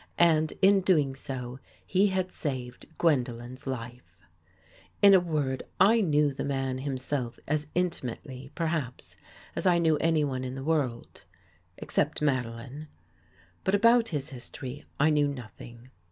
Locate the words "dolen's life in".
3.23-5.13